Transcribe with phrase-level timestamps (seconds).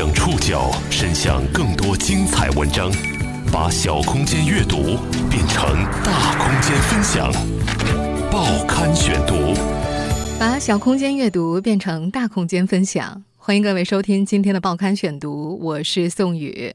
[0.00, 2.90] 将触角伸向更多精彩文章，
[3.52, 4.96] 把小空间阅读
[5.28, 7.30] 变成大空间分享。
[8.32, 9.52] 报刊选读，
[10.38, 13.22] 把小空间阅读变成大空间分享。
[13.36, 16.74] 欢迎各位收听今天的报刊选读，我是宋宇。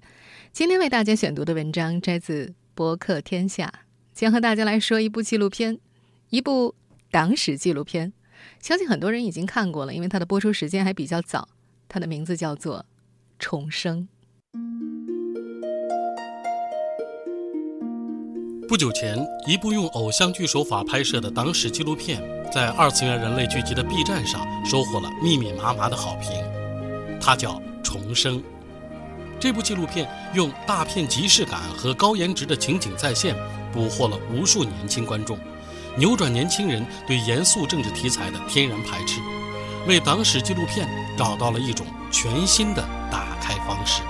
[0.51, 3.73] 今天为大家选读的文章摘自博客天下，
[4.13, 5.79] 将和大家来说一部纪录片，
[6.29, 6.75] 一部
[7.09, 8.13] 党史纪录片。
[8.59, 11.49] 相信很多人已经看过了，因为它的播出时间还比较早。
[11.89, 12.79] 它的名字叫做
[13.37, 14.07] 《重生》。
[18.67, 19.17] 不久前，
[19.47, 22.21] 一部用偶像剧手法拍摄的党史纪录片，
[22.51, 26.31] 在二次元人类聚集的 B 站上收获了密密麻麻的好评。
[27.21, 27.53] 它叫
[27.83, 28.39] 《重生》。
[29.39, 33.35] 这部纪录片用大片即视感和高颜值的情景再现，
[33.71, 35.37] 捕获了无数年轻观众，
[35.97, 39.21] 扭转年轻人对严肃政治题材的天然排斥。
[39.87, 42.81] 为党史纪录片找到了一种全新的
[43.11, 44.01] 打开方式。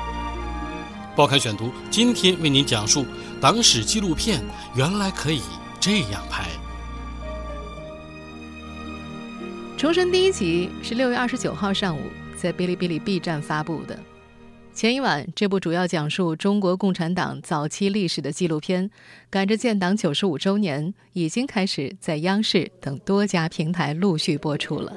[1.15, 3.05] 报刊选读今天为您讲述
[3.41, 4.41] 党史纪录片
[4.75, 5.41] 原来可以
[5.79, 6.45] 这样拍。
[9.77, 12.01] 重生第一集是六月二十九号上午
[12.37, 13.99] 在哔哩哔哩 B 站发布的。
[14.73, 18.89] 前一晚，这部主要讲述中国共产党早期历史的纪录片，
[19.29, 24.93] 赶着建党九十五周年，已经开始在央视等多家平台陆续播出了。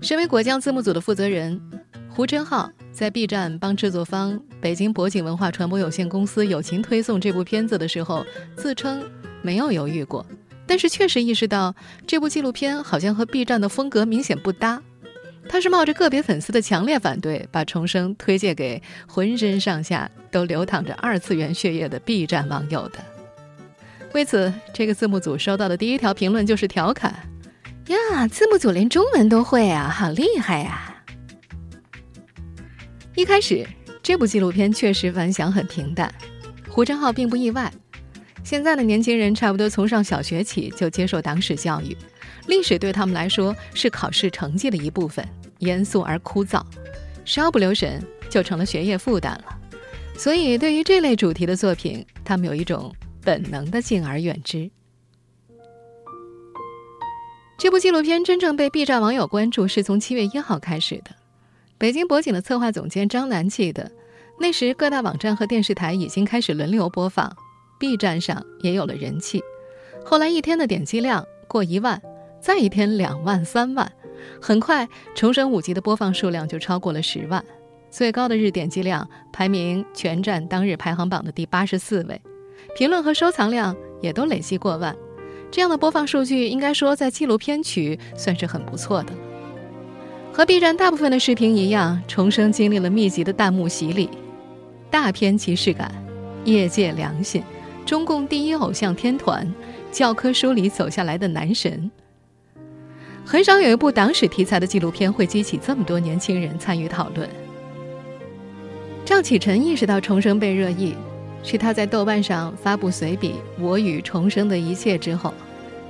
[0.00, 1.60] 身为国疆字幕组的负责人，
[2.08, 8.24] 胡真浩在 B 站帮制作方北京博景文化传播有限公司友情推送这部片子的时候，
[8.56, 9.02] 自称
[9.42, 10.24] 没有犹豫过，
[10.66, 11.74] 但是确实意识到
[12.06, 14.82] 这部纪录片好像和 B 站的风格明显不搭。
[15.48, 22.98] 他是冒着个别粉丝的强烈反对，把《重生》推荐给浑身上下都流淌着二次元血液的 B 站网友的。
[24.12, 27.14] 为此，这个字幕组收到的第一条评论就是调侃。
[27.88, 31.02] 呀，字幕组连中文都会啊，好厉害呀！
[33.14, 33.66] 一开始，
[34.02, 36.12] 这部纪录片确实反响很平淡，
[36.68, 37.72] 胡正浩并不意外。
[38.44, 41.96] 现在的年轻人差不多从上小学起就接受党史教育，
[42.46, 45.26] 历史对他们来说是考试成绩的一部分，
[45.58, 46.62] 严肃而枯燥，
[47.24, 49.58] 稍不留神就成了学业负担了。
[50.16, 54.70] 所以，对于这类主题的作品，他们有一种本能的敬而远之。
[57.58, 61.10] 这部纪录片真正被 B 站网友关注，是从七月一号开始的。
[61.76, 63.90] 北京博景的策划总监张楠记得，
[64.38, 67.36] 那时各大网站和电视台已经开始轮流播放
[67.80, 69.42] ，B 站上也有了人气。
[70.04, 72.00] 后来一天的点击量过一万，
[72.40, 73.90] 再一天两万、三万，
[74.40, 77.44] 很快重生五集的播放数量就超过了十万，
[77.90, 82.22] 最高的日点击量排名全站当日排行榜的第八十四位，
[82.76, 84.96] 评论和收藏量也都累计过万。
[85.50, 89.18] 这样的播放数据，应该说在纪录片区算是很不错的了。
[90.32, 94.08] 和 B 站大部分的视频一样，重生经历了密集的弹幕洗礼，
[94.90, 95.90] 大片即视感，
[96.44, 97.42] 业界良心，
[97.84, 99.52] 中共第一偶像天团，
[99.90, 101.90] 教科书里走下来的男神。
[103.24, 107.28] 很少有一部党史题材的纪录片会激起这么多年轻人参与讨论。
[109.04, 110.94] 赵启辰意识到重生被热议。
[111.42, 115.32] 是他在豆瓣上发布随笔《我与重生的一切》之后，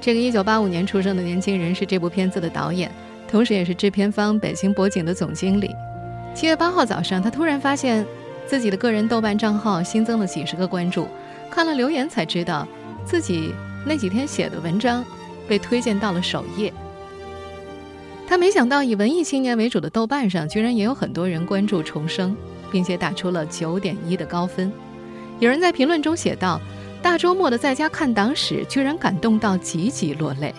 [0.01, 2.91] 这个1985年出生的年轻人是这部片子的导演，
[3.27, 5.75] 同时也是制片方北京博景的总经理。
[6.35, 8.07] 七月八号早上，他突然发现
[8.47, 11.09] 自己的个人豆瓣账号新增了几十个关注，
[11.51, 12.69] 看了留言才知道
[13.05, 13.53] 自己
[13.85, 15.05] 那几天写的文章
[15.49, 16.73] 被推荐到了首页。
[18.29, 22.37] 他没想到以文艺青年为主的豆瓣上，居然也有很多人关注重生，
[22.71, 24.71] 并且打出了九点一的高分。
[25.41, 26.61] 有人在评论中写道
[27.01, 30.55] ：“大周末的在家看党史，居然感动到几几落泪。”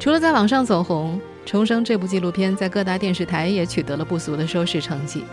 [0.00, 5.24] 除了在网上走红，《重生》这部纪录片在各大电视台也取得了不俗的收视成绩。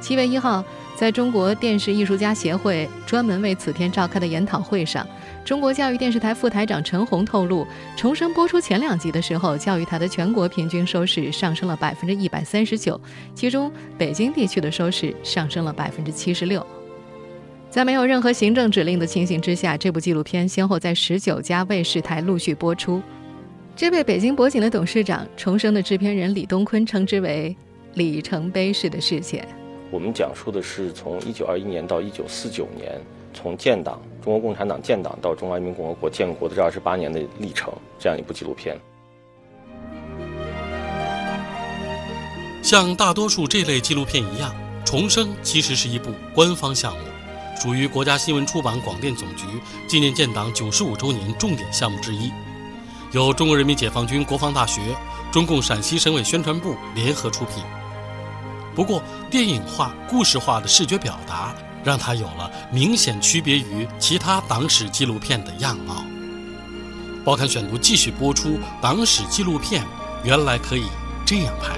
[0.00, 0.64] 七月一号，
[0.96, 5.06] 在中国电视艺术家协会专门为此片召开的研讨会上，
[5.44, 7.64] 中国教育电视台副台长陈红透露，
[7.96, 12.98] 《重生》播出前两集的时候，教育台的全国平均收视上升了百分之一百三十九，
[13.34, 16.64] 其中北京地区的收视上升了百分之七十六。
[17.70, 23.02] 在没有任何行政指令的情形之下，这部纪录片先后在十九家卫视台陆续播出。
[23.76, 27.54] 这被北京博景的董事长、重生的制片人李东坤称之为
[27.94, 29.46] “里程碑式的事件”。
[29.92, 32.98] 我们讲述的是从一九二一年到一九四九年，
[33.34, 38.76] 从建党、中国共产党建党到中华人民共和国建国的这二十八年的历程，这样一部纪录片。
[42.62, 44.50] 像大多数这类纪录片一样，
[44.86, 46.98] 《重生》其实是一部官方项目。
[47.60, 49.44] 属于国家新闻出版广电总局
[49.86, 52.30] 纪念建党九十五周年重点项目之一。
[53.12, 54.94] 由中国人民解放军国防大学、
[55.32, 57.64] 中共陕西省委宣传部联合出品。
[58.74, 61.52] 不过，电影化、故事化的视觉表达，
[61.82, 66.04] 让它有了明显区别于其他党史纪录片的样貌。
[67.24, 69.84] 报刊选读继续播出党史纪录片，
[70.22, 70.84] 原来可以
[71.26, 71.76] 这样拍。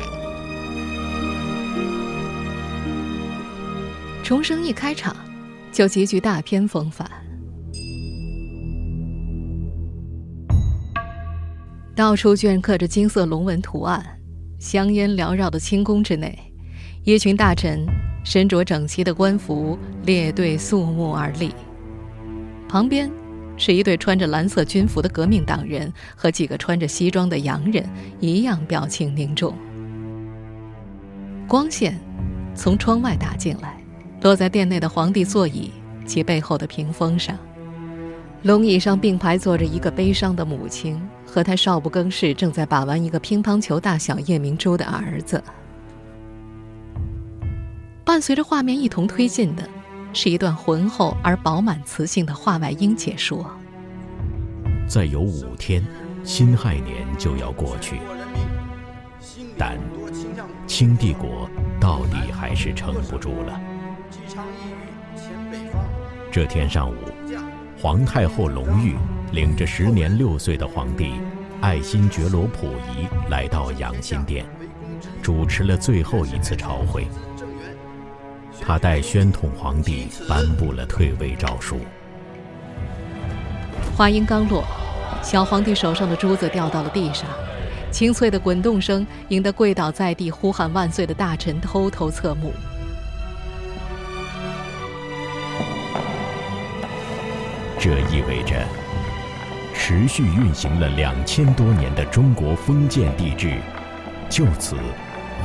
[4.23, 5.17] 重生一开场，
[5.73, 7.09] 就极具大片风范。
[11.95, 14.05] 到处镌刻着金色龙纹图案，
[14.59, 16.39] 香烟缭绕的清宫之内，
[17.05, 17.87] 一群大臣
[18.25, 21.55] 身着整齐的官服，列队肃穆而立。
[22.69, 23.11] 旁边
[23.57, 27.85] 是一对穿着蓝色军服的革命党人和几个穿着西装的洋人，
[28.21, 29.55] 一样表情凝重。
[31.47, 31.99] 光线
[32.55, 33.80] 从窗外打进来。
[34.23, 35.71] 落在殿内的皇帝座椅
[36.05, 37.39] 及背后的屏风上，
[38.43, 45.43] 龙椅上并排坐着一个悲伤的母亲和她少不更事、正在把玩一个乒乓球大小夜明珠的儿子。
[48.05, 49.67] 伴随着画面一同推进的，
[50.13, 53.51] 是一段浑厚而饱满磁性的话外音解说。
[54.87, 55.83] 再有五天，
[56.25, 58.01] 辛亥年就要过去，
[59.57, 59.79] 但
[60.67, 61.49] 清帝国
[61.81, 63.59] 到底还是撑不住了。
[66.33, 66.95] 这天上午，
[67.81, 68.97] 皇太后隆裕
[69.33, 71.15] 领着时年六岁的皇帝
[71.61, 74.45] 爱新觉罗溥仪来到养心殿，
[75.23, 77.07] 主持了最后一次朝会。
[78.61, 81.79] 他代宣统皇帝颁布了退位诏书。
[83.97, 84.65] 话音刚落，
[85.23, 87.29] 小皇帝手上的珠子掉到了地上，
[87.91, 92.53] 清脆的滚动声引得跪倒在地呼喊万岁的大臣偷偷侧目。
[97.83, 98.63] 这意味着，
[99.75, 103.57] 持续运行了两千多年的中国封建帝制，
[104.29, 104.77] 就此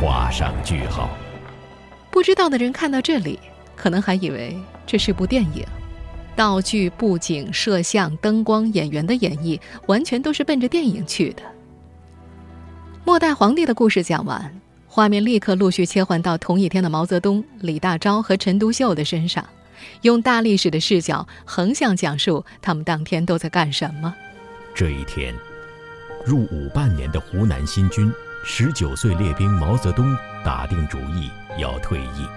[0.01, 1.09] 画上句号。
[2.11, 3.39] 不知道的人看到这里，
[3.73, 4.53] 可能还以为
[4.85, 5.65] 这是部电影，
[6.35, 11.43] 道具、布景、摄像、灯光、演员的演绎，完全都是奔着电影去的。
[13.05, 14.53] 末代皇帝的故事讲完，
[14.87, 19.41] 画面立刻陆续切换到同一天的毛泽东、李大钊和陈独秀的身上。
[20.01, 24.13] 用大历史的视角横向讲述他们当天都在干什么。
[24.73, 25.33] 这一天，
[26.25, 28.11] 入伍半年的湖南新军
[28.43, 32.27] 十九岁列兵毛泽东打定主意要退役。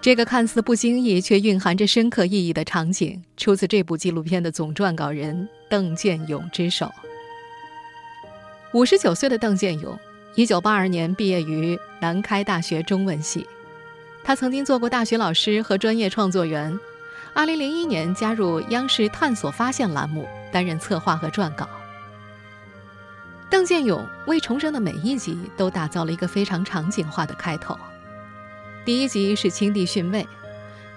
[0.00, 6.90] 这个看似不经意却蕴含着深刻意义的场景，出自这部纪录片的总撰稿人邓建勇之手。
[8.72, 9.96] 五十九岁的邓建勇，
[10.34, 13.46] 一九八二年毕业于南开大学中文系。
[14.24, 16.78] 他曾经做过大学老师和专业创作员。
[17.34, 21.66] 2001年加入央视《探索发现》栏目，担任策划和撰稿。
[23.48, 27.78] 邓建勇为重生的每一集都打造了一个非常场景化的开头。
[28.84, 30.26] 第一集是清帝逊位，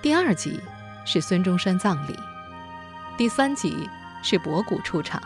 [0.02, 0.60] 第二集
[1.06, 2.18] 是孙中山葬礼，
[3.18, 3.90] 第三集
[4.22, 5.22] 是博古出场，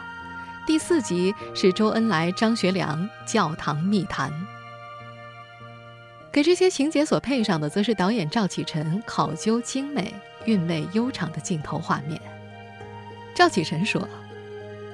[0.67, 4.31] 第四集是周恩来、张学良教堂密谈。
[6.31, 10.13] 给这些情节所配上的，则是导演赵启辰考究精美、
[10.45, 12.21] 韵味悠长的镜头画面。
[13.33, 14.07] 赵启辰说：“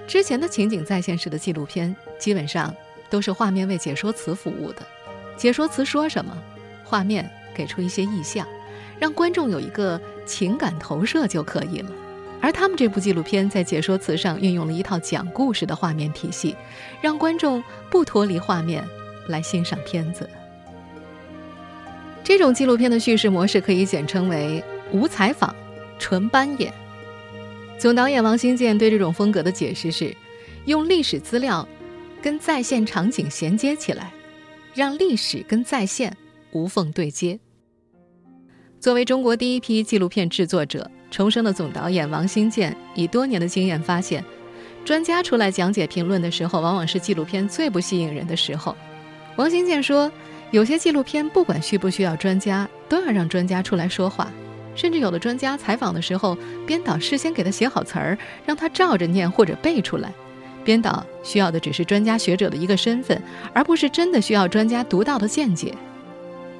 [0.08, 2.74] 之前的情景再现式的纪录片，基本上
[3.10, 4.82] 都是画面为解说词服务的，
[5.36, 6.36] 解说词说什么，
[6.86, 8.48] 画面给出一些意象，
[8.98, 11.92] 让观众有一个情感投射就可以了。
[12.42, 16.56] 而他们这部纪录片在解说词上运用了一套讲故事的画面体系，
[17.02, 18.88] 让观众不脱离画面
[19.28, 20.30] 来欣赏片子。”
[22.26, 25.56] 这种纪录片的叙事模式可以简称为无采访、
[26.00, 26.74] 纯扮演。
[27.78, 30.12] 总导演王新建对这种风格的解释是：
[30.66, 31.68] 用历史资料
[32.24, 34.12] 跟在线场景衔接起来，
[34.74, 36.18] 让历史跟在线
[36.52, 37.40] 无缝对接。
[38.80, 44.26] 作为中国第一批纪录片制作者，重生的总导演王新建以多年的经验发现，
[44.84, 48.76] 专家出来讲解评论的时候，往往是纪录片最不吸引人的时候。
[49.36, 50.12] 王新建说。
[50.56, 54.32] 有些纪录片不管需不需要专家，都要让专家出来说话。
[54.74, 60.10] 甚至有的专家采访的时候，编导事先给他写好词儿，让他照着念或者背出来。
[60.64, 63.22] 编导需要的只是专家学者的一个身份，
[63.54, 65.76] 而不是真的需要专家独到的见解。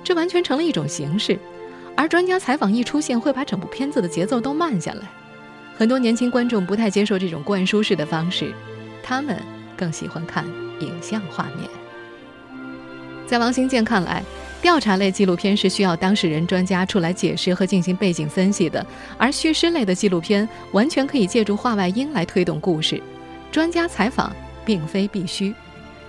[0.04, 1.40] 这完全成了一种形式。
[1.96, 5.04] 而专家采访一出现，会把整部片子的节奏都慢下来。
[5.78, 8.54] 很多年轻观众不太接受这种灌输式的方式，
[9.02, 9.42] 他们
[9.78, 10.46] 更喜欢看
[10.82, 11.70] 影像画面。
[13.28, 14.24] 在王新建看来，
[14.62, 18.86] 调查类纪录片是需要当事人、专家出来解释和进行背景分析的，
[19.18, 23.02] 而叙事类的纪录片完全可以借助话外音来推动故事。
[23.52, 25.54] 专家采访并非必须。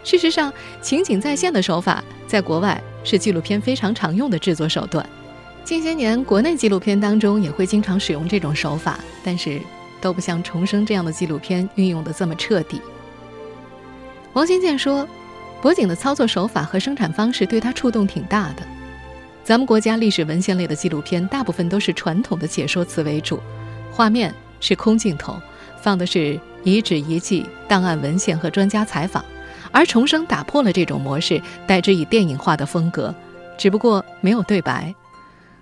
[0.04, 5.04] 事实上，情景再现的手法在国外是纪录片非常常用的制作手段。
[5.64, 9.60] 近些年，国内纪录片当中也会经常使用这种手法，但是
[10.00, 12.80] 都不像《重生》这样的纪录片运用的这么彻底。
[14.32, 15.08] 王新建说
[15.60, 18.62] ：“博景的操作手法和生产方式对他触动挺大的。
[19.42, 23.40] 咱们国家历史文献类的纪录片大部分都是传统的解说词为主，
[23.92, 25.40] 画面是空镜头，
[25.80, 29.24] 放的是遗址遗迹、档案文献和专家采访。
[29.72, 33.14] 而《重生》打破了这种模式，代之以电影化的风格，
[33.58, 34.94] 只不过没有对白。”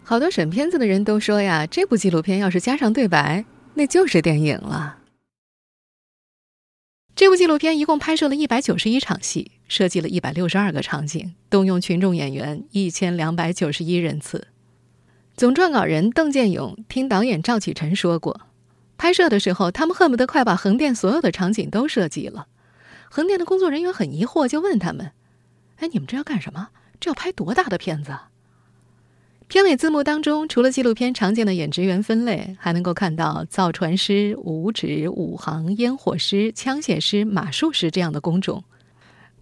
[0.07, 4.99] 好多审片子的人都说呀，这部纪录片要是加上对白，那就是电影了。
[7.17, 14.49] 这部纪录片一共拍摄了一百九十一场戏，设计了一百六十二个场景，动用群众演员一千两百九十一人次。
[15.37, 18.43] 总撰稿人邓建勇听导演赵启辰说过，
[18.97, 22.47] 拍摄的时候他们恨不得快把横店所有的场景都设计了。
[23.11, 25.13] 横店的工作人员很疑惑，就问他们
[25.79, 26.69] ：“哎，你们这要干什么？
[27.01, 28.13] 这要拍多大的片子？”
[29.47, 38.65] 片尾字幕当中，除了纪录片常见的演职员分类，还能够看到造船师、武指、武行、烟火师、枪械师、马术师这样的工种，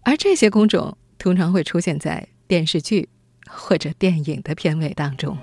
[0.02, 3.09] 而这些工种通常会出现在电视剧
[3.49, 5.37] 或者电影的片尾当中。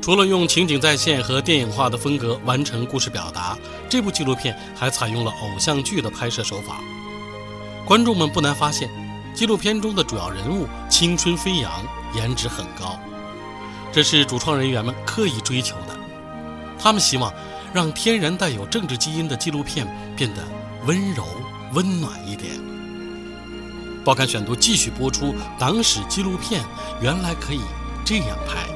[0.00, 3.56] 除了用情景再现和电影化的风格完成故事表达，
[3.88, 6.80] 这部纪录片还采用了偶像剧的拍摄手法。
[7.86, 8.88] 观众们不难发现。
[9.34, 11.72] 纪录片中的主要人物青春飞扬，
[12.14, 13.00] 颜值很高，
[13.90, 15.98] 这是主创人员们刻意追求的。
[16.78, 17.32] 他们希望
[17.72, 20.44] 让天然带有政治基因的纪录片变得
[20.86, 21.24] 温柔
[21.74, 22.52] 温暖一点。
[24.04, 26.60] 报刊选读继续播出：党史纪录片
[27.00, 27.60] 原来可以
[28.04, 28.66] 这样拍。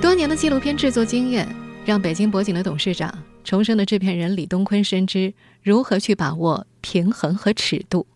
[0.00, 1.48] 多年的纪录片制作经验，
[1.86, 5.32] 让北京博景的董事长、重生的制片人李东坤深知
[5.62, 6.66] 如何去把握。
[6.82, 8.06] 平衡和尺度，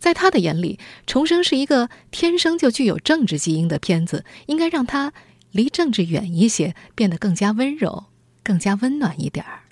[0.00, 5.12] 在他的眼里，《重生》是一个天生就具有政治基因的片子，应该让它
[5.52, 8.06] 离政治远一些，变得更加温柔、
[8.44, 9.62] 更加温暖一点儿。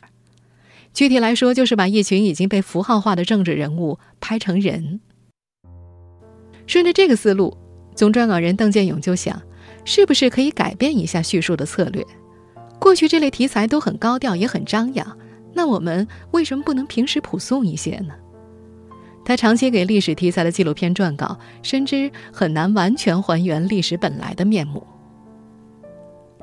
[0.93, 5.01] 具体来说，就是把一群已经被符号化的政治人物拍成人。
[6.67, 7.57] 顺着这个思路，
[7.95, 9.41] 总撰稿人邓建勇就想，
[9.85, 12.05] 是不是可以改变一下叙述的策略？
[12.79, 15.17] 过去这类题材都很高调，也很张扬。
[15.55, 18.15] 那我们为什么不能平时朴素一些呢？
[19.25, 24.85] 他长期给历史题材的纪录片撰稿，深知很难完全还原历史本来的面目。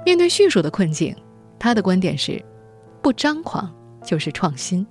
[0.05, 1.15] 面对叙述的困境，
[1.59, 2.41] 他的观点是：
[3.01, 3.69] 不张狂
[4.03, 4.87] 就是创新。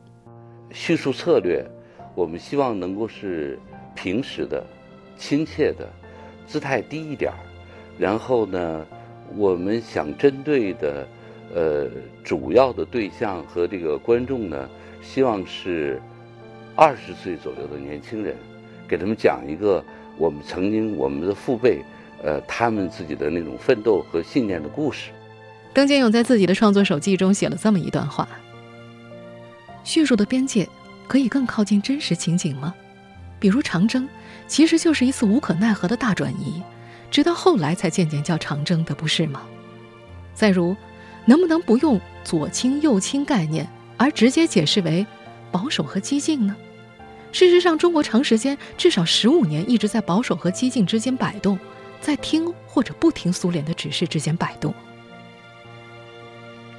[0.71, 1.65] 叙述策略，
[2.15, 3.59] 我们希望能够是
[3.95, 4.63] 平实的、
[5.17, 5.89] 亲切的，
[6.47, 7.39] 姿态低一点儿。
[7.99, 8.87] 然后呢，
[9.35, 11.09] 我们想针对的。
[11.55, 11.89] 呃，
[12.23, 14.69] 主要的对象和这个观众呢，
[15.01, 15.99] 希望是
[16.77, 18.37] 二十岁左右的年轻人，
[18.87, 19.83] 给他们讲一个
[20.19, 21.83] 我们曾经我们的父辈，
[22.23, 25.11] 呃，他们自己的那种奋斗和信念的故事。
[25.78, 28.26] 邓建勇在自己的创作手记中写了这么一段话：
[29.85, 30.68] 叙述的边界
[31.06, 32.75] 可以更靠近真实情景吗？
[33.38, 34.08] 比如长征，
[34.49, 36.61] 其实就是一次无可奈何的大转移，
[37.12, 39.42] 直到后来才渐渐叫长征的，不是吗？
[40.35, 40.76] 再如。
[41.26, 43.64] 能不能不用左倾右倾概念，
[43.97, 45.06] 而直接解释为
[45.52, 46.56] 保守和激进呢？
[47.30, 51.56] 事实上，中国长时间至少十五年一直在保守和激进之间摆动，
[52.00, 54.75] 在听或者不听苏联的指示之间摆动。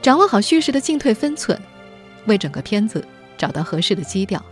[0.01, 1.59] 掌握好叙事的进退分寸，
[2.25, 3.05] 为整个片子
[3.37, 4.43] 找到合适的基调。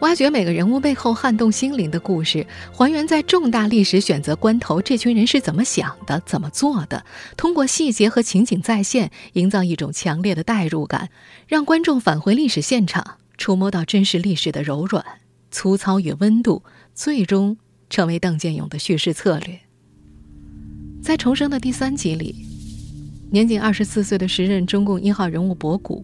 [0.00, 7.02] 挖掘每个人物背后撼动心灵的故事，还原在重大历史选择关头，这群人是怎么想的、怎么做的。
[7.34, 11.08] 通过细节和情景再现，营造一种强烈的代入感，
[11.46, 15.02] 让观众返回历史现场，触摸到真实历史的柔软、
[15.50, 16.62] 粗糙与温度，
[16.94, 17.56] 最终
[17.88, 19.60] 成为邓建勇的叙事策略。
[21.02, 22.44] 在《重生》的第三集里，
[23.36, 26.02] 年仅二十四岁的时任中共一号人物博古。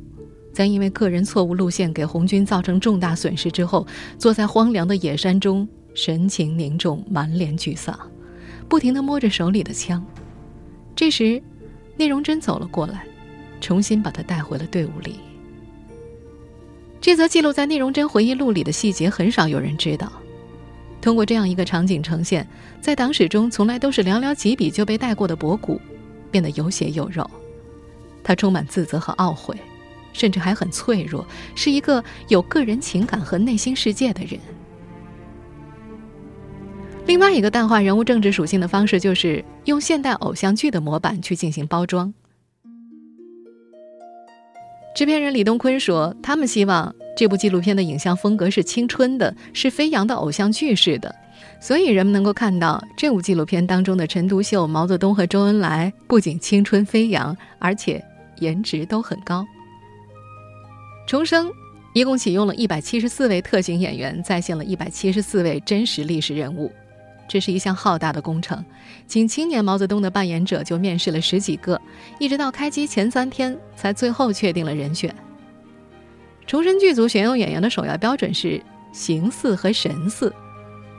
[0.52, 3.86] 在因为个人错误路线给红军造成重大损失之后，
[4.18, 7.98] 坐在荒凉的野山中，神情凝重，满脸沮丧，
[8.68, 10.04] 不停地摸着手里的枪。
[10.94, 11.42] 这时，
[11.96, 13.02] 聂荣臻走了过来，
[13.62, 15.14] 重新把他带回了队伍里。
[17.00, 20.12] 这则记录在聂荣臻回忆录里的细节，很少有人知道。
[21.00, 22.46] 通过这样一个场景呈现，
[22.82, 25.80] 在党史中从来都是寥寥几笔就被带过的博古，
[26.32, 27.30] 变得有血有肉。
[28.24, 29.54] 他充满自责和懊悔。
[30.14, 34.38] 甚至还很脆弱，是一个有个人情感和内心世界的人。
[37.06, 42.12] 另外一个淡化人物政治属性的方式，就是用现代偶像剧的模板去进行包装。
[44.94, 51.16] 制片人李东坤说：“他们希望这部纪录片的影像风格是青春的，是飞扬的偶像剧式的，
[51.62, 58.04] 所以人们能够看到这部纪录片当中的陈独秀、毛泽东和周恩来不仅青春飞扬，而且
[58.40, 59.46] 颜值都很高。”
[61.06, 61.48] 重生
[61.94, 66.72] 一共启用了一百七十四位特型演员，再现了一百七十四位真实历史人物。
[67.28, 68.62] 这是一项浩大的工程，
[69.06, 71.80] 仅青年毛泽东的扮演者就面试了十几个，
[72.18, 75.14] 一直到开机前三天才最后确定了人选。
[76.44, 78.60] 重生剧组选用演员的首要标准是
[78.92, 80.34] 形似和神似，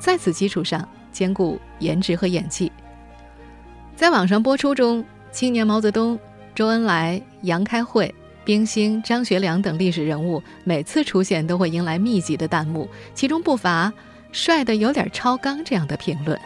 [0.03, 2.69] 在此基础上兼顾颜值和演技。
[3.95, 6.19] 在网上播出中，青年毛泽东、
[6.53, 13.93] 周恩来、杨开慧、冰心、张学良等历史人物每次出现都会迎来密集的弹幕，其中不乏。
[14.33, 16.37] 帅的有点超纲这样的评论。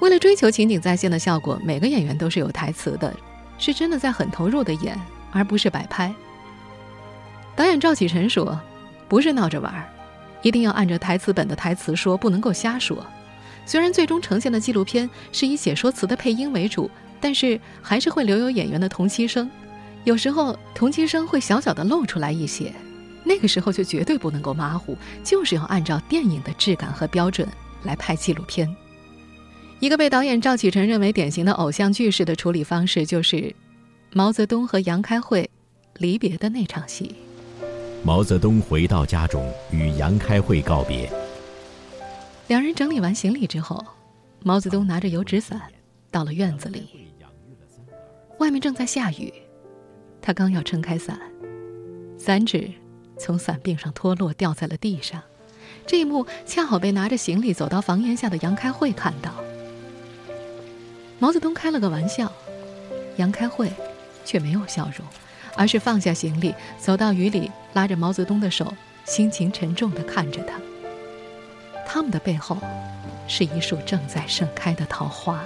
[0.00, 3.12] 为了追求情景再现的效果，每个演员都是有台词的，
[3.58, 4.96] 是真的在很投入的演，
[5.32, 6.14] 而不是摆拍。
[7.56, 8.60] 导演赵启辰说
[9.08, 9.88] ：“不是闹着玩儿，
[10.42, 13.06] 一定要按照台词本的台词说，不能够瞎说。
[13.64, 19.50] 虽然最终呈现的纪录片是以解说词的配音为主，但是还是会留有演员的同期声，
[20.04, 22.72] 有时候同期声会小小的露出来一些。”
[23.24, 27.46] 那个时候就绝对不能够马虎，就是要按照电影的质感和标准
[27.84, 28.68] 来拍纪录片。
[29.78, 33.54] 一个被导演赵启辰认为典型的偶像剧式的处理方式，就是
[34.12, 35.48] 毛泽东和杨开慧
[35.98, 37.14] 离别的那场戏。
[38.04, 41.08] 毛泽东回到家中与杨开慧告别，
[42.48, 43.80] 两人整理完行李之后，
[44.42, 45.62] 毛泽东拿着油纸伞
[46.10, 47.06] 到了院子里，
[48.38, 49.32] 外面正在下雨，
[50.20, 51.16] 他刚要撑开伞，
[52.18, 52.68] 伞纸。
[53.18, 55.22] 从伞柄上脱落，掉在了地上。
[55.86, 59.30] 这一幕恰好被拿着行李走到房檐下的杨开慧看到。
[61.20, 62.32] 毛泽东开了个玩笑，
[63.18, 63.70] 杨开慧
[64.24, 65.06] 却没有笑容，
[65.56, 68.72] 而是放下行李，走到雨里，拉着毛泽东的手，
[69.04, 70.60] 心情沉重地看着他。
[71.86, 72.56] 他们的背后，
[73.26, 75.42] 是一束正在盛开的桃花。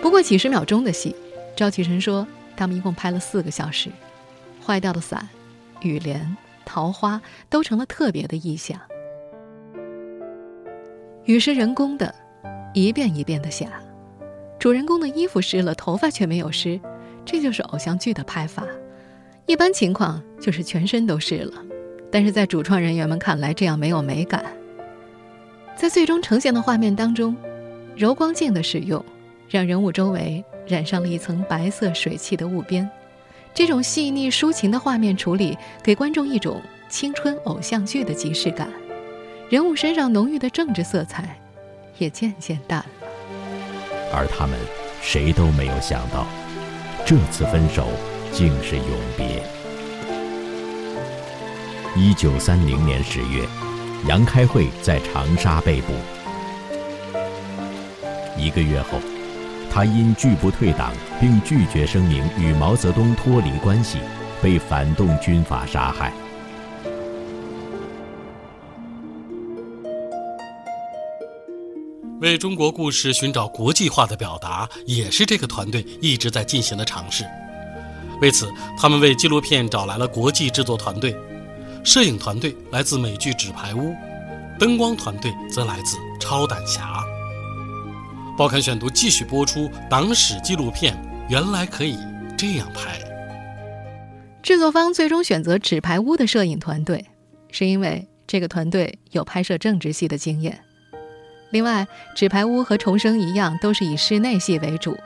[0.00, 1.14] 不过几十秒钟的戏。
[1.56, 2.24] 赵启辰说
[2.56, 3.90] ：“他们一共拍了四个小时，
[4.64, 5.28] 坏掉的伞、
[5.80, 7.20] 雨帘、桃花
[7.50, 8.80] 都成了特别的意象。
[11.24, 12.14] 雨是人工的，
[12.72, 13.66] 一遍一遍的下。
[14.58, 16.80] 主人公的衣服湿了，头发却没有湿，
[17.24, 18.64] 这就是偶像剧的拍法。
[19.46, 21.54] 一般情况就是全身都湿了，
[22.10, 24.44] 但是在主创人员们看来，这样没有美感。
[25.76, 27.36] 在最终呈现的画面当中，
[27.96, 29.04] 柔光镜的使用，
[29.48, 32.86] 让人物周围。”染上了一层白色水汽的雾边，
[33.54, 38.68] 这种细腻抒情的画面处理，给观众一种青春偶像剧的即视感。
[39.48, 41.40] 人物身上浓郁的政治色彩，
[41.96, 43.07] 也渐渐淡了。
[44.12, 44.58] 而他们
[45.00, 46.26] 谁都没有想到，
[47.06, 47.88] 这次分手
[48.32, 49.42] 竟是永别。
[51.96, 53.46] 一九三零年十月，
[54.06, 55.92] 杨开慧在长沙被捕。
[58.36, 58.98] 一个月后。
[59.70, 63.98] 他因拒不退党，并拒绝声明与毛泽东脱离关系，
[64.42, 66.10] 被反动军阀杀害。
[72.28, 77.24] 为中国故事寻找国际化的表达，也是这个团队一直在进行的尝试。
[78.20, 81.16] 为此，他们为纪录片找来了国际制作团队，
[81.82, 83.90] 摄影团队来自美剧《纸牌屋》，
[84.58, 87.02] 灯光团队则来自《超胆侠》。
[88.36, 90.96] 报刊选读继续播出党史纪录片，
[91.30, 91.96] 原来可以
[92.36, 93.00] 这样拍。
[94.42, 97.06] 制作方最终选择纸牌屋的摄影团队，
[97.50, 100.62] 是因为这个团队有拍摄政治戏的经验。
[101.50, 104.98] 另外，纸牌屋和重生一样，都是以室内戏为主。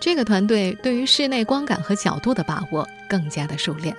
[0.00, 3.96] 这个团队对于室内光感和角度的把握更加的熟练。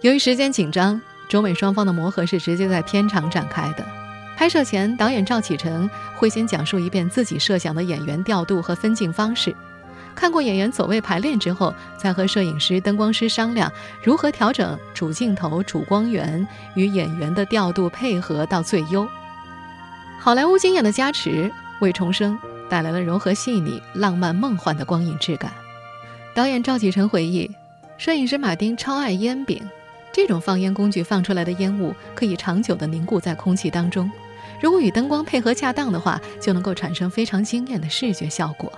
[0.00, 3.86] 由于时间紧张，中美双方的磨合是直接在片场展开的。
[4.36, 9.54] 拍摄前，导演赵启辰会先讲述一遍自己设想的演员调度和分镜方式，
[10.14, 19.08] 看过演员走位排练之后，再和摄影师、灯光师商量如何调整主镜头、主光源与演员的调度配合到最优。
[20.20, 21.50] 好莱坞经验的加持，
[21.80, 22.36] 为重生
[22.68, 25.52] 带来了柔和细腻、浪漫梦幻的光影质感。
[26.34, 27.48] 导演赵启辰回忆，
[27.96, 29.62] 摄影师马丁超爱烟饼，
[30.12, 34.10] 这种放烟工具放出来的烟雾可以长久地凝固在空气当中。
[34.60, 38.72] 如果与灯光配合恰当的话，就能够产生非常惊艳的视觉效果。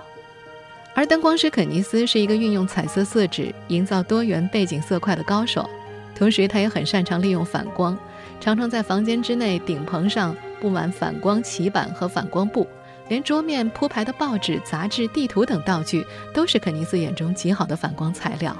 [0.93, 5.67] 而灯光师肯尼斯是一个运用彩色色纸营造多元背景色块的高手，
[6.15, 7.97] 同时他也很擅长利用反光，
[8.39, 12.67] 常常在房间之内顶棚上布满反光旗板和反光布，
[13.09, 18.55] 连桌面铺排的报纸、杂志、地图等道具，都是肯尼斯眼中极好的反光材料。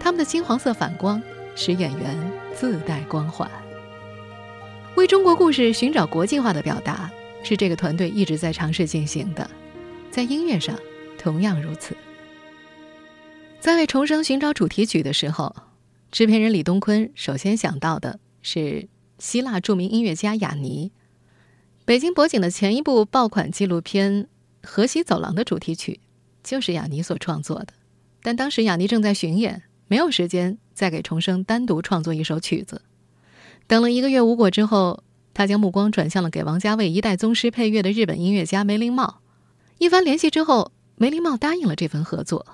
[0.00, 1.22] 他们的金黄色反光
[1.54, 3.48] 使演员自带光环。
[4.94, 7.10] 为中国故事寻找国际化的表达，
[7.42, 9.48] 是这个团队一直在尝试进行的。
[10.10, 10.74] 在音乐上，
[11.18, 11.94] 同样如此。
[13.60, 15.54] 在为重生寻找主题曲的时候，
[16.10, 20.92] 制片人李东坤首先想到的是希腊著名音乐家雅尼。
[21.86, 24.24] 北京博景的前一部爆款纪录片
[24.64, 26.00] 《河西走廊》的主题曲
[26.42, 27.68] 就是雅尼所创作的，
[28.24, 32.82] 但当时雅尼正在巡演，没有时间再给重生单独创作一首曲子。
[33.68, 39.20] 等了一个月无果之后，他将目光转向了给王家卫一代宗师配乐的日本音乐家梅林茂。
[39.78, 42.44] 一番联系之后，梅林茂答应了这份合作，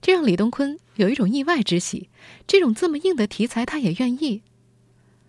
[0.00, 2.10] 这让李东坤有一种意外之喜。
[2.46, 4.42] 这种这么硬的题材，他也愿意。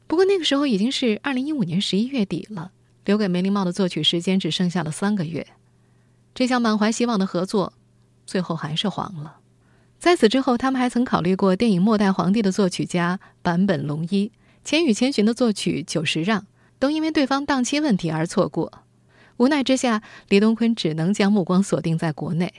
[0.06, 2.74] 不过那个时候已经是二零一五年十一月底了，
[3.06, 5.48] 留给梅林茂的作曲时间只剩下了三个月。
[6.34, 7.74] 这项满怀希望的合作，
[8.26, 9.38] 最后还是黄了。
[9.98, 14.28] 在此之后，他们还曾考虑过电影《末代皇帝》的作曲家坂本龙一。
[14.64, 16.46] 《千与千寻》的作曲久石让
[16.78, 18.84] 都因为对方档期问题而错过，
[19.38, 22.54] 无奈之下，李东坤只能将目光锁定在国内，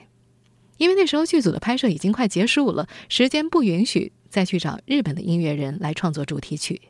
[0.78, 6.80] 因为那时候剧组的拍摄已经快结束了，时间不允许再去找日本的音乐人来创作主题曲。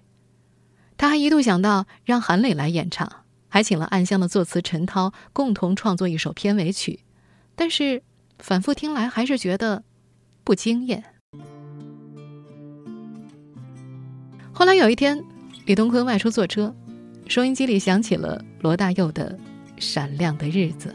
[0.97, 3.20] 他还一度想到让韩磊来演唱，
[3.51, 7.01] 还请了暗香的作词陈涛共同创作一首片尾曲，
[7.55, 8.03] 但是
[8.39, 9.83] 反复听来还是觉得
[10.45, 11.05] 不惊艳。
[14.53, 15.23] 后来有一天，
[15.67, 16.75] 李东坤外出坐车，
[17.27, 19.37] 收音机里响起了罗大佑的
[19.83, 20.89] 《闪亮的日子》。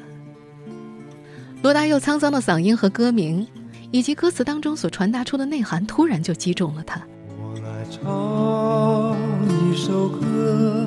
[1.62, 3.48] 罗大佑沧桑的嗓音和歌名，
[3.91, 7.02] 以及歌词当中所传达出的内涵，突然就击中了他。
[7.39, 9.18] 我来唱
[9.50, 10.85] 一首歌，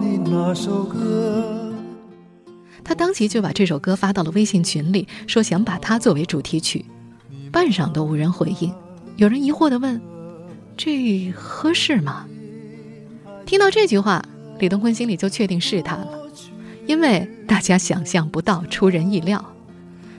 [0.00, 1.72] 的那首歌。
[2.84, 6.84] 他当即就把这首歌发到了微信群里，说想把它作为主题曲，
[7.50, 8.72] 半晌都无人回应。
[9.16, 10.00] 有人疑惑地问
[10.76, 12.26] ：“这合适吗？”
[13.44, 14.24] 听到这句话，
[14.58, 16.08] 李东坤心里就确定是他了，
[16.86, 19.44] 因为大家想象不到，出人意料。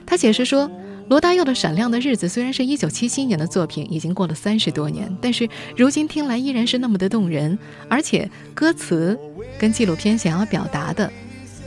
[0.04, 0.70] 他解释说
[1.08, 9.18] ：“罗大佑的《闪亮的日子》虽然是一九七七年的作品，已经过了三十多年，但是如今听来依然是那么的动人，而且歌词
[9.58, 11.10] 跟纪录片想要表达的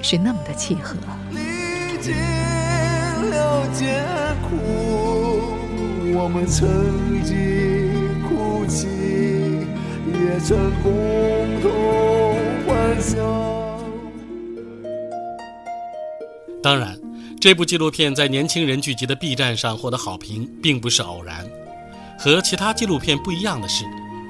[0.03, 0.95] 是那么的契合。”
[6.13, 6.67] 我们曾
[7.23, 7.35] 经
[8.23, 8.85] 哭泣，
[10.05, 10.91] 也曾共
[11.61, 11.71] 同
[12.67, 13.17] 欢笑。
[16.61, 16.95] 当然，
[17.41, 21.43] 这部纪录片在年轻人聚集的 B 站上获得好评，并不是偶然。
[22.15, 23.83] 和其他纪录片不一样的是，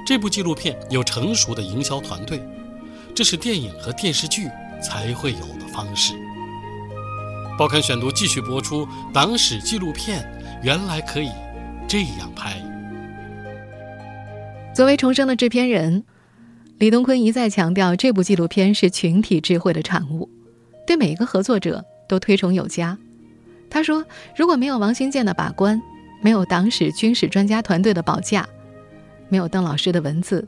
[0.07, 2.41] 这部纪录片有成熟的营销团队，
[3.13, 4.47] 这是电影和电视剧
[4.81, 6.13] 才会有的方式。
[7.59, 10.25] 报刊选读继续播出：党史纪录片
[10.63, 11.31] 原来可以。
[11.89, 12.55] 这样拍。
[14.73, 16.05] 作为重生的制片人，
[16.77, 20.29] 李东坤一再强调，这部纪录片是群体智慧的产物，
[20.87, 22.97] 对每一个合作者都推崇有加。
[23.69, 25.81] 他说：“如果没有王新建的把关，
[26.21, 28.45] 没有党史军事专家团队的保驾，
[29.29, 30.45] 没有邓老师的文字，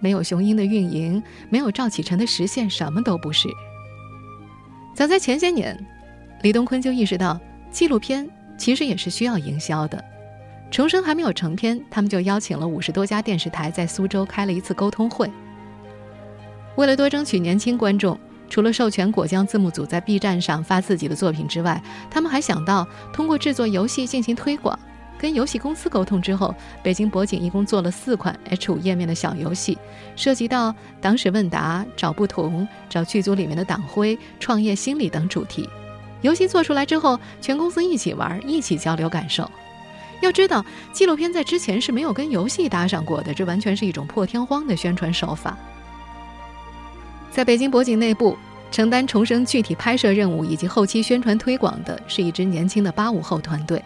[0.00, 3.50] 没有雄鹰的运营，没有赵启辰的实现，什么都不是。”
[4.96, 5.78] 早在前些年，
[6.40, 7.38] 李东坤就意识到，
[7.70, 10.02] 纪录片其实也是需要营销的。
[10.70, 15.30] 重生还没有成片，他们就邀请了五十多家电视台在苏州开了一次沟通会。
[16.76, 24.78] 为了多争取年轻观众，除了授权果酱字幕组在 B 站上发自己的作品之外，他们还想到通过制作游戏进行推广。
[25.16, 29.78] 跟游戏公司沟通之后，北京博景一共做了四款 H5 页面的小游戏，
[30.16, 35.68] 涉及到党史问答、找不同、找剧组里面的党徽、创业心理等主题。
[36.20, 39.50] 游戏做出来之后，全公司一起玩，一起交流感受。
[40.20, 45.56] 要知道，纪录片在之前是没有跟游戏搭上过的，这完全是一种破天荒的宣传手法。
[47.34, 48.38] 在北京博景内部，
[48.70, 53.82] 承担重生具体拍摄任务以及后期宣传推广的是一支年轻的八五后团队。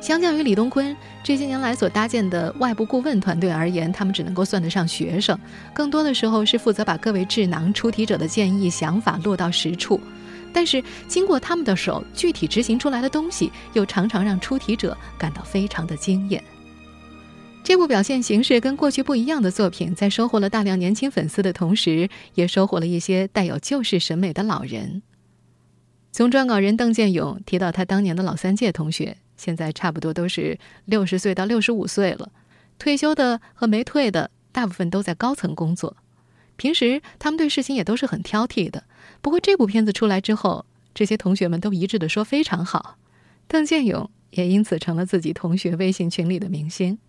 [0.00, 5.38] 相较于李东坤这些年来所搭建的外部顾问团队而言，他们只能够算得上学生，
[5.74, 10.00] 更多的时候是负责把各位智囊出题者的建议想法落到实处。
[10.50, 16.42] 但是经过他们的手，具体执行出来的东西又常常让出题者感到非常的惊艳。
[17.66, 25.02] 这部表现形式跟过去不一样的作品，在收获了大量年轻粉丝的同时，也收获了一些带有旧式审美的老人。
[26.12, 32.30] 从撰稿人邓建勇提到他当年的老三届同学，现在差不多都是六十岁到六十五岁了，
[32.78, 35.96] 退休的和没退的，大部分都在高层工作。
[36.54, 38.84] 平时他们对事情也都是很挑剔的。
[39.20, 42.96] 不过这部片子出来之后，这些同学们都一致的说非常好，
[43.48, 47.00] 邓建勇也因此成了自己同学微信群里的明星。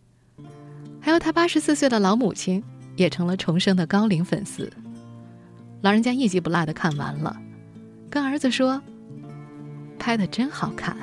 [1.08, 2.62] 还有他八十四岁的老母亲
[2.98, 4.70] 也成了重生的高龄粉丝。
[5.80, 7.34] 老人家一集不落的看完了，
[8.10, 8.82] 跟儿子说
[9.98, 10.98] ：“拍的真好看。”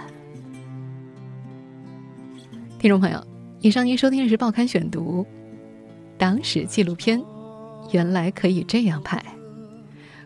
[2.78, 3.26] 听众朋友，
[3.60, 5.22] 以上您收听的是《报刊选读》，
[6.18, 7.24] 党史纪录片，
[7.90, 9.24] 原来可以这样拍。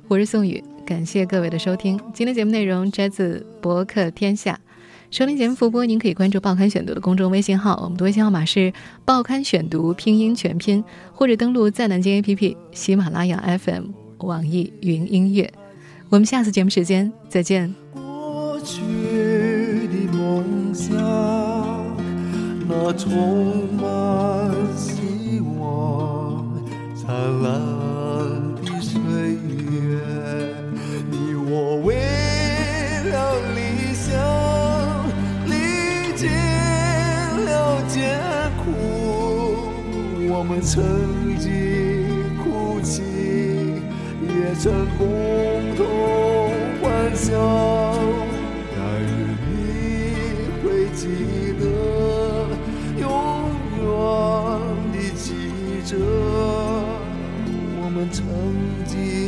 [0.08, 1.96] 我是宋宇，感谢各位的收听。
[2.12, 4.54] 今天节目内容摘自《博客天下》，
[5.10, 8.58] 收听节目复播，您可以关注《报刊选读》的公众微信号，我们的微信号码是
[9.06, 13.86] 《报刊选读》拼音全拼，或者登录在南京 APP、喜马拉雅 FM、
[14.18, 15.50] 网易云音乐。
[16.10, 17.74] 我们下次节目时间再见。
[17.94, 18.82] 过去
[19.88, 20.94] 的梦想。
[22.68, 24.37] 那充满
[38.72, 43.02] 哭我们曾经哭泣
[44.22, 45.06] 也曾共
[45.76, 45.86] 同
[46.80, 47.32] 欢笑
[48.76, 49.10] 但愿
[49.46, 49.52] 你
[50.62, 51.02] 会记
[51.58, 51.62] 得
[52.98, 53.02] 永
[53.78, 53.82] 远
[54.92, 55.26] 的记
[55.84, 55.96] 着
[57.80, 58.24] 我们曾
[58.84, 59.27] 经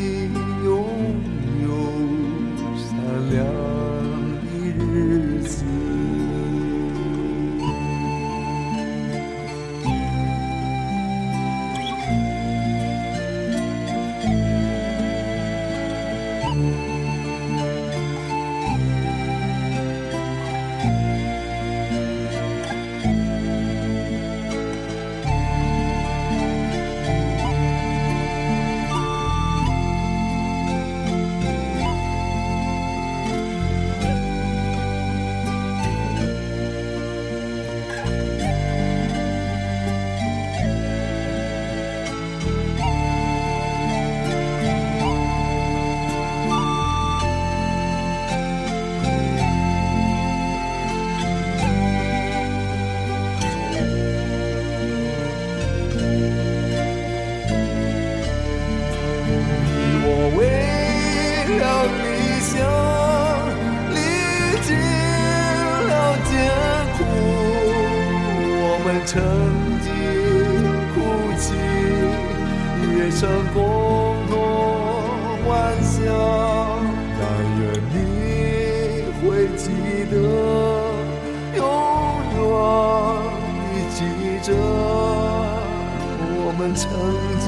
[86.53, 86.91] 我们曾
[87.39, 87.47] 经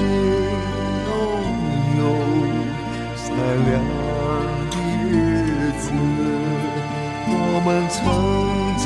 [1.09, 1.11] 拥
[1.99, 2.01] 有
[3.17, 3.27] 闪
[3.67, 3.83] 亮
[4.71, 4.75] 的
[5.11, 5.13] 日
[5.77, 5.91] 子
[7.27, 7.35] 我
[7.67, 7.99] 们曾
[8.79, 8.85] 经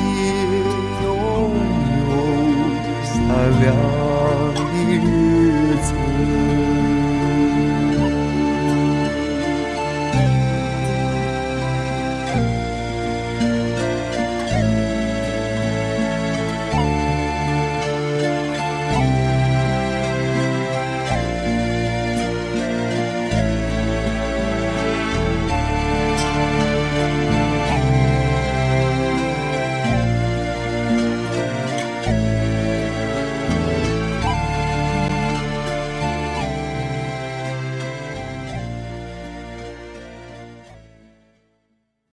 [1.05, 1.07] 拥
[2.01, 2.11] 有
[3.05, 3.15] 闪
[3.61, 3.67] 亮
[4.55, 4.59] 的
[5.05, 6.76] 日子。